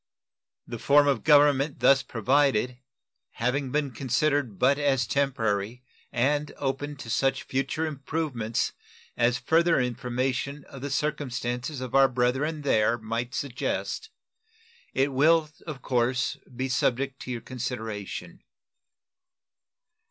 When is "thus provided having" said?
1.79-3.71